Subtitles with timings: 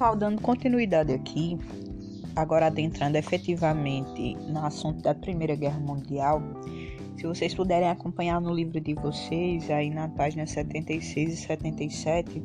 [0.00, 1.58] pessoal, dando continuidade aqui,
[2.34, 6.42] agora adentrando efetivamente no assunto da Primeira Guerra Mundial,
[7.18, 12.42] se vocês puderem acompanhar no livro de vocês, aí na página 76 e 77,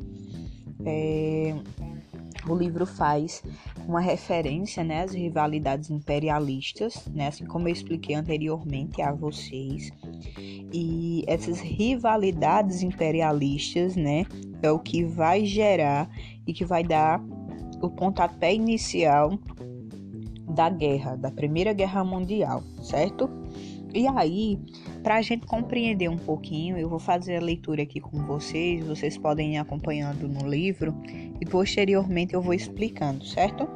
[0.85, 1.55] é,
[2.45, 3.41] o livro faz
[3.87, 9.93] uma referência né, às rivalidades imperialistas, né, assim como eu expliquei anteriormente a vocês.
[10.73, 14.25] E essas rivalidades imperialistas né,
[14.61, 16.09] é o que vai gerar
[16.45, 17.23] e que vai dar
[17.85, 19.37] o pontapé inicial
[20.49, 23.29] da guerra, da Primeira Guerra Mundial, certo?
[23.93, 24.59] E aí,
[25.01, 29.17] para a gente compreender um pouquinho, eu vou fazer a leitura aqui com vocês, vocês
[29.17, 30.93] podem ir acompanhando no livro
[31.39, 33.67] e posteriormente eu vou explicando, certo?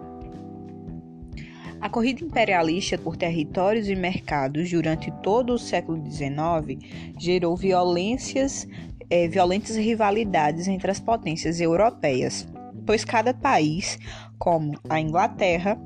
[1.80, 6.84] A corrida imperialista por territórios e mercados durante todo o século XIX
[7.18, 8.68] gerou violências,
[9.10, 12.46] eh, violentas rivalidades entre as potências europeias,
[12.90, 14.00] pois cada país,
[14.40, 15.80] como a Inglaterra,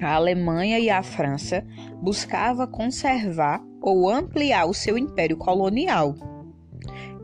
[0.00, 1.66] a Alemanha e a França
[2.00, 6.14] buscava conservar ou ampliar o seu império colonial.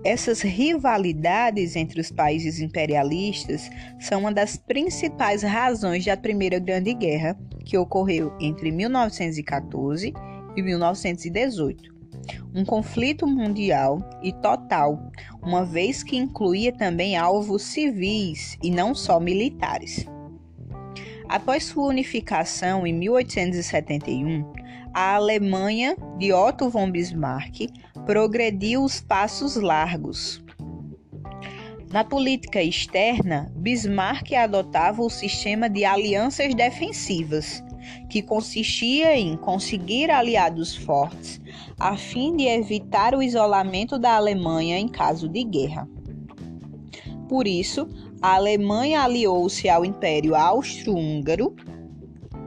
[0.05, 7.39] Essas rivalidades entre os países imperialistas são uma das principais razões da Primeira Grande Guerra,
[7.65, 10.13] que ocorreu entre 1914
[10.57, 11.96] e 1918.
[12.57, 15.13] Um conflito mundial e total,
[15.43, 20.07] uma vez que incluía também alvos civis e não só militares.
[21.29, 24.51] Após sua unificação em 1871,
[24.95, 27.69] a Alemanha de Otto von Bismarck
[28.07, 30.43] progrediu os passos largos.
[31.93, 37.63] Na política externa, Bismarck adotava o sistema de alianças defensivas,
[38.09, 41.39] que consistia em conseguir aliados fortes
[41.79, 45.89] a fim de evitar o isolamento da Alemanha em caso de guerra.
[47.29, 47.89] Por isso,
[48.23, 51.55] a Alemanha aliou-se ao Império Austro-Húngaro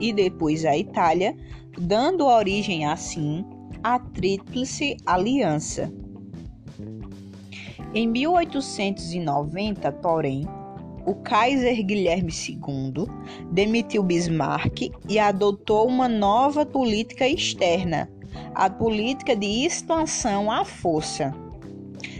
[0.00, 1.36] e depois à Itália,
[1.78, 3.44] dando origem assim
[3.82, 5.92] à Tríplice Aliança.
[7.94, 10.46] Em 1890, porém,
[11.06, 13.06] o Kaiser Guilherme II
[13.50, 18.08] demitiu Bismarck e adotou uma nova política externa,
[18.54, 21.34] a política de expansão à força.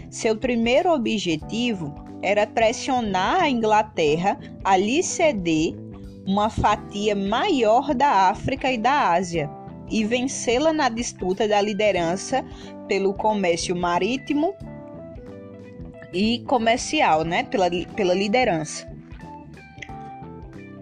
[0.09, 5.75] Seu primeiro objetivo era pressionar a Inglaterra a lhe ceder
[6.25, 9.49] uma fatia maior da África e da Ásia
[9.89, 12.45] e vencê-la na disputa da liderança
[12.87, 14.53] pelo comércio marítimo
[16.13, 17.43] e comercial, né?
[17.43, 18.90] Pela, pela liderança.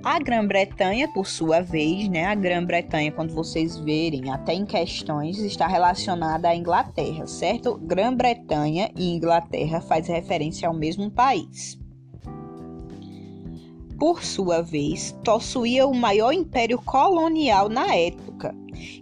[0.02, 5.68] A Grã-Bretanha, por sua vez, né, a Grã-Bretanha, quando vocês verem, até em questões, está
[5.68, 7.78] relacionada à Inglaterra, certo?
[7.78, 11.78] Grã-Bretanha e Inglaterra faz referência ao mesmo país.
[14.00, 18.56] Por sua vez, possuía o maior império colonial na época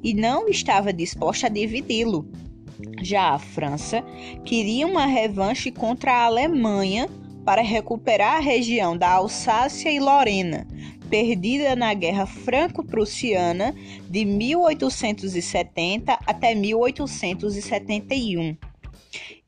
[0.04, 2.28] e não estava disposta a dividi-lo.
[3.04, 4.04] Já a França
[4.44, 7.08] queria uma revanche contra a Alemanha
[7.48, 10.68] para recuperar a região da Alsácia e Lorena,
[11.10, 13.74] perdida na Guerra Franco-Prussiana
[14.10, 18.58] de 1870 até 1871.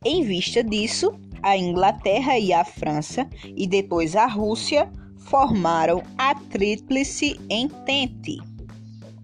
[0.06, 7.38] Em vista disso, a Inglaterra e a França, e depois a Rússia, formaram a Tríplice
[7.50, 8.38] Entente.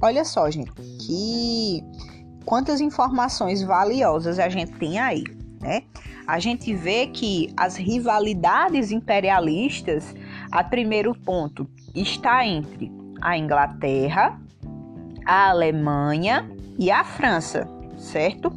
[0.02, 1.81] Olha só, gente, que
[2.44, 5.24] quantas informações valiosas a gente tem aí,
[5.62, 5.81] né?
[6.28, 10.16] A gente vê que as rivalidades imperialistas,
[10.52, 12.91] a primeiro ponto, está entre
[13.22, 14.40] a Inglaterra,
[15.25, 18.52] a Alemanha e a França, certo?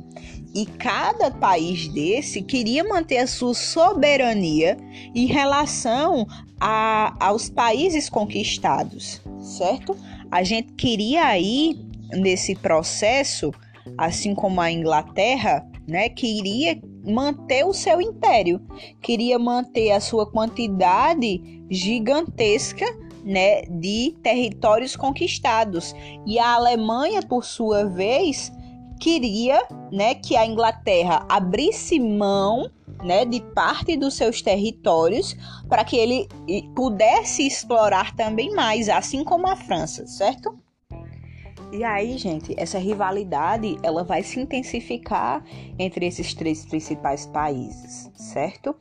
[0.55, 4.77] E cada país desse queria manter a sua soberania
[5.15, 6.27] em relação
[6.59, 9.97] a, aos países conquistados, certo?
[10.31, 11.79] A gente queria aí
[12.13, 13.53] nesse processo,
[13.97, 18.61] assim como a Inglaterra, né, queria manter o seu império,
[19.01, 22.85] queria manter a sua quantidade gigantesca
[23.25, 25.95] né, de territórios conquistados.
[26.27, 28.53] E a Alemanha, por sua vez,
[28.99, 29.63] queria
[29.93, 32.71] né, que a Inglaterra abrisse mão
[33.05, 35.37] né, de parte dos seus territórios
[35.69, 36.29] para que ele
[36.75, 40.59] pudesse explorar também mais, assim como a França, certo?
[41.71, 45.45] E aí, gente, essa rivalidade ela vai se intensificar
[45.79, 48.75] entre esses três principais países, certo?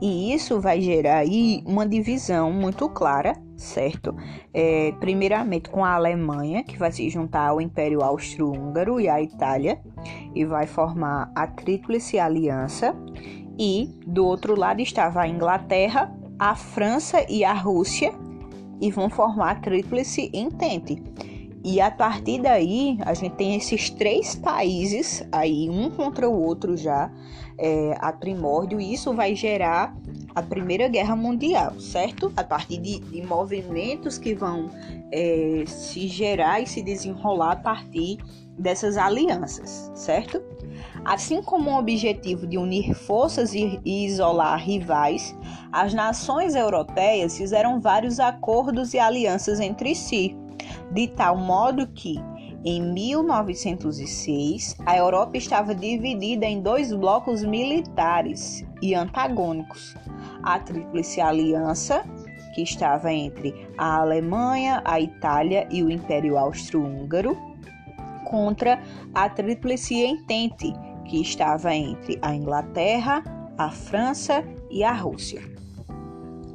[0.00, 4.14] E isso vai gerar aí uma divisão muito clara, certo?
[4.52, 9.80] É, primeiramente com a Alemanha, que vai se juntar ao Império Austro-Húngaro e à Itália,
[10.34, 12.94] e vai formar a Tríplice Aliança.
[13.58, 18.12] E do outro lado estava a Inglaterra, a França e a Rússia,
[18.80, 21.02] e vão formar a Tríplice Entente.
[21.64, 26.76] E a partir daí, a gente tem esses três países aí, um contra o outro
[26.76, 27.10] já,
[27.58, 29.96] é, a primórdio, e isso vai gerar
[30.34, 32.32] a Primeira Guerra Mundial, certo?
[32.36, 34.70] A partir de, de movimentos que vão
[35.12, 38.18] é, se gerar e se desenrolar a partir
[38.56, 40.42] dessas alianças, certo?
[41.04, 45.34] Assim como o objetivo de unir forças e, isolar rivais,
[45.72, 50.36] as nações europeias fizeram vários acordos e alianças entre si,
[50.92, 52.18] de tal modo que
[52.64, 59.96] em 1906, a Europa estava dividida em dois blocos militares e antagônicos:
[60.42, 62.04] a Tríplice Aliança,
[62.54, 67.36] que estava entre a Alemanha, a Itália e o Império Austro-Húngaro,
[68.24, 68.82] contra
[69.14, 70.72] a Tríplice Entente,
[71.04, 73.22] que estava entre a Inglaterra,
[73.56, 75.42] a França e a Rússia.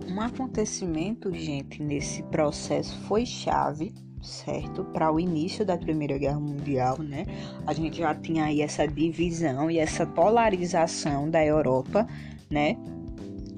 [0.05, 4.83] Um acontecimento, gente, nesse processo foi chave certo?
[4.85, 7.25] Para o início da Primeira Guerra Mundial, né?
[7.67, 12.07] A gente já tinha aí essa divisão e essa polarização da Europa,
[12.49, 12.77] né?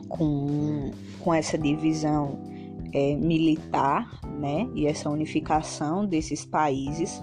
[0.09, 2.39] Com, com essa divisão
[2.91, 4.67] é, militar, né?
[4.75, 7.21] E essa unificação desses países.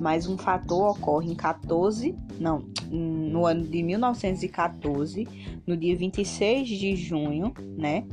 [0.00, 5.26] Mas um fator ocorre em 14, não, no ano de 1914,
[5.66, 8.04] no dia 26 de junho, né?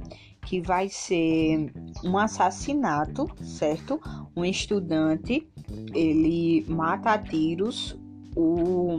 [0.45, 3.99] Que vai ser um assassinato, certo?
[4.35, 5.47] Um estudante,
[5.93, 7.97] ele mata a tiros
[8.35, 8.95] o,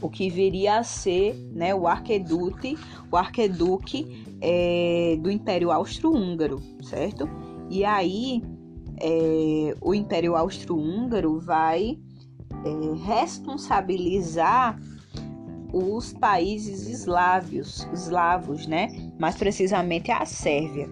[0.00, 2.78] o que viria a ser né, o arqueduque,
[3.10, 7.28] o arqueduque é, do Império Austro-Húngaro, certo?
[7.70, 8.42] E aí
[9.00, 11.98] é, o Império Austro-Húngaro vai
[12.64, 14.78] é, responsabilizar
[15.72, 19.03] os países eslávios, eslavos, né?
[19.18, 20.88] Mais precisamente a Sérvia.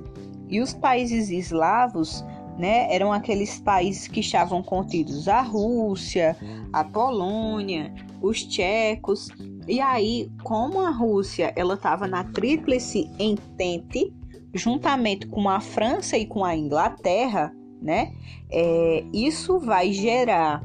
[0.48, 2.24] E os países eslavos,
[2.58, 6.36] né, eram aqueles países que estavam contidos a Rússia,
[6.72, 9.28] a Polônia, os tchecos.
[9.66, 14.12] E aí, como a Rússia, ela estava na tríplice entente,
[14.54, 18.12] juntamente com a França e com a Inglaterra, né?
[18.50, 20.62] É, isso vai gerar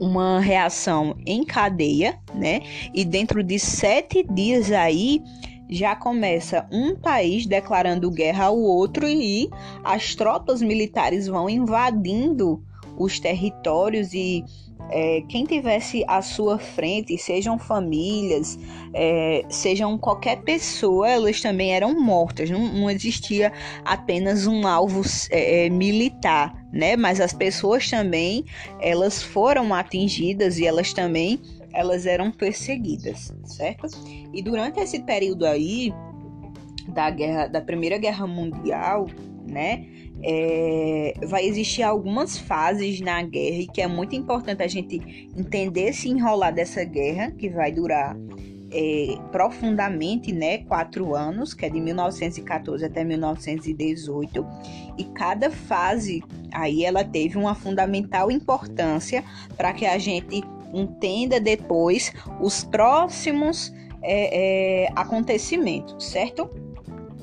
[0.00, 2.62] uma reação em cadeia, né?
[2.94, 5.22] E dentro de sete dias aí
[5.68, 9.50] já começa um país declarando guerra ao outro e
[9.84, 12.62] as tropas militares vão invadindo
[12.96, 14.44] os territórios e
[14.90, 18.58] é, quem tivesse à sua frente, sejam famílias,
[18.94, 22.48] é, sejam qualquer pessoa, elas também eram mortas.
[22.48, 23.52] Não, não existia
[23.84, 26.96] apenas um alvo é, é, militar, né?
[26.96, 28.44] Mas as pessoas também,
[28.80, 31.38] elas foram atingidas e elas também,
[31.78, 33.86] elas eram perseguidas, certo?
[34.32, 35.92] E durante esse período aí
[36.88, 39.06] da guerra, da Primeira Guerra Mundial,
[39.46, 39.86] né?
[40.22, 45.92] é, vai existir algumas fases na guerra e que é muito importante a gente entender
[45.92, 48.16] se enrolar dessa guerra que vai durar
[48.70, 54.46] é, profundamente, né, quatro anos, que é de 1914 até 1918,
[54.98, 56.22] e cada fase
[56.52, 59.24] aí ela teve uma fundamental importância
[59.56, 60.42] para que a gente
[60.72, 63.72] entenda depois os próximos
[64.02, 66.48] é, é acontecimentos, certo?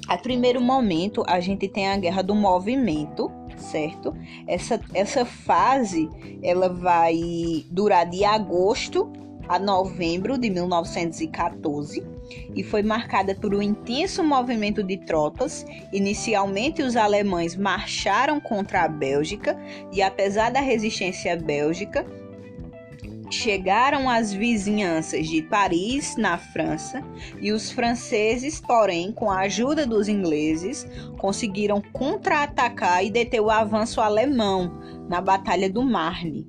[0.07, 4.13] A primeiro momento, a gente tem a guerra do movimento, certo?
[4.47, 6.09] Essa, essa fase
[6.43, 9.11] ela vai durar de agosto
[9.47, 12.03] a novembro de 1914
[12.55, 15.65] e foi marcada por um intenso movimento de tropas.
[15.93, 19.57] Inicialmente, os alemães marcharam contra a Bélgica
[19.91, 22.05] e, apesar da resistência bélgica,
[23.29, 27.03] chegaram às vizinhanças de Paris, na França,
[27.41, 34.01] e os franceses, porém, com a ajuda dos ingleses, conseguiram contra-atacar e deter o avanço
[34.01, 34.71] alemão
[35.09, 36.47] na Batalha do Marne.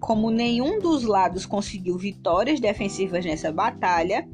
[0.00, 4.28] Como nenhum dos lados conseguiu vitórias defensivas nessa batalha,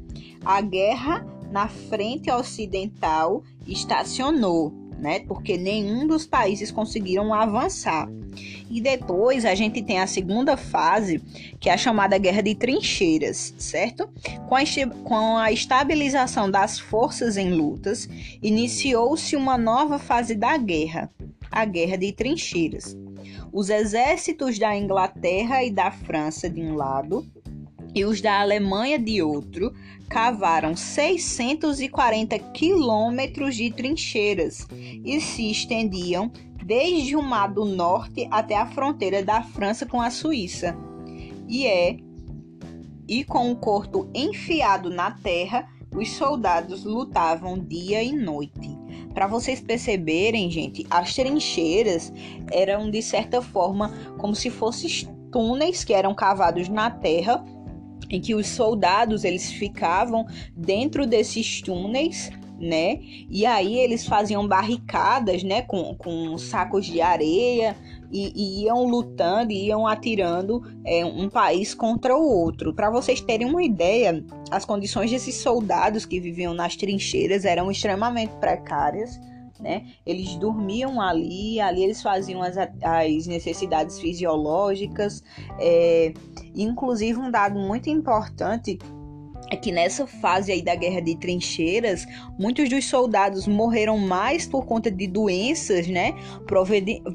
[0.45, 5.19] a guerra na frente ocidental estacionou né?
[5.19, 8.09] Porque nenhum dos países conseguiram avançar.
[8.71, 11.21] E depois a gente tem a segunda fase,
[11.59, 14.09] que é a chamada Guerra de Trincheiras, certo?
[14.47, 14.63] Com a,
[15.03, 18.07] com a estabilização das forças em lutas,
[18.41, 21.11] iniciou-se uma nova fase da guerra,
[21.51, 22.97] a Guerra de Trincheiras.
[23.51, 27.27] Os exércitos da Inglaterra e da França de um lado
[27.93, 29.73] e os da Alemanha de outro
[30.09, 36.31] cavaram 640 quilômetros de trincheiras e se estendiam
[36.63, 40.77] desde o Mar do Norte até a fronteira da França com a Suíça.
[41.47, 41.97] E é
[43.07, 48.77] e com o corpo enfiado na terra, os soldados lutavam dia e noite.
[49.13, 52.11] Para vocês perceberem, gente, as trincheiras
[52.51, 57.43] eram de certa forma como se fossem túneis que eram cavados na terra,
[58.13, 62.99] em que os soldados eles ficavam dentro desses túneis né?
[63.29, 67.75] E aí eles faziam barricadas, né, com, com sacos de areia
[68.11, 72.73] e, e iam lutando, iam atirando é, um país contra o outro.
[72.73, 78.31] Para vocês terem uma ideia, as condições desses soldados que viviam nas trincheiras eram extremamente
[78.35, 79.19] precárias.
[79.59, 79.85] Né?
[80.05, 85.23] Eles dormiam ali, ali eles faziam as, as necessidades fisiológicas,
[85.57, 86.13] é,
[86.55, 88.77] inclusive um dado muito importante
[89.49, 92.05] é que nessa fase aí da guerra de trincheiras,
[92.39, 96.13] muitos dos soldados morreram mais por conta de doenças, né,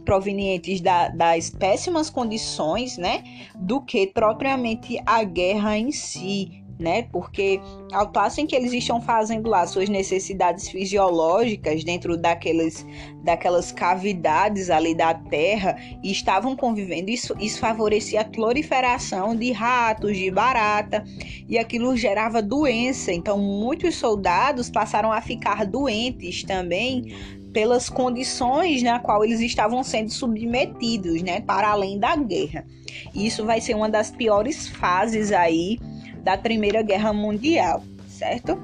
[0.04, 3.25] provenientes da, das péssimas condições, né,
[3.57, 7.02] do que propriamente a guerra em si né?
[7.11, 7.61] Porque
[7.92, 12.87] ao passo em que eles estão fazendo lá suas necessidades fisiológicas dentro daqueles,
[13.25, 20.16] daquelas cavidades ali da terra e estavam convivendo, isso, isso favorecia a proliferação de ratos,
[20.16, 21.04] de barata,
[21.49, 23.12] e aquilo gerava doença.
[23.12, 27.14] Então, muitos soldados passaram a ficar doentes também
[27.52, 32.64] pelas condições na qual eles estavam sendo submetidos, né, para além da guerra.
[33.14, 35.78] Isso vai ser uma das piores fases aí
[36.22, 38.58] da Primeira Guerra Mundial, certo?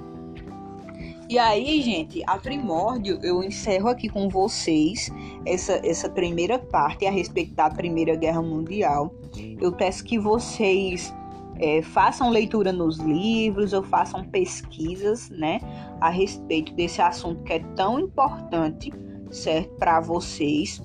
[1.28, 5.11] E aí, gente, a primórdio, eu encerro aqui com vocês
[5.46, 9.12] essa, essa primeira parte a respeito da Primeira Guerra Mundial.
[9.58, 11.14] Eu peço que vocês
[11.58, 15.61] é, façam leitura nos livros ou façam pesquisas, né,
[16.00, 18.92] a respeito desse assunto que é tão importante,
[19.30, 20.82] certo, para vocês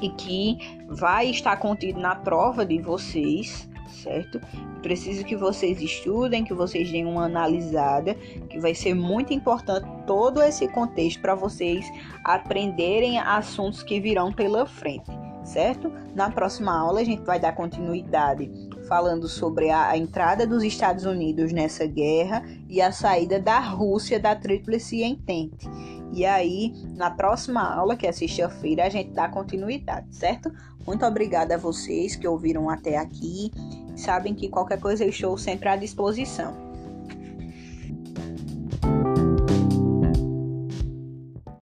[0.00, 4.40] e que vai estar contido na prova de vocês, certo?
[4.82, 8.14] Preciso que vocês estudem, que vocês deem uma analisada,
[8.48, 11.84] que vai ser muito importante todo esse contexto para vocês
[12.24, 15.10] aprenderem assuntos que virão pela frente,
[15.44, 15.92] certo?
[16.14, 18.50] Na próxima aula a gente vai dar continuidade
[18.88, 24.34] falando sobre a, entrada dos Estados Unidos nessa guerra e a saída da Rússia da
[24.34, 25.68] Tríplice Entente.
[26.12, 30.50] E aí, na próxima aula, que é sexta-feira, a gente dá continuidade, certo?
[30.86, 33.50] Muito obrigada a vocês que ouviram até aqui.
[33.96, 36.69] Sabem que qualquer coisa eu estou sempre à disposição.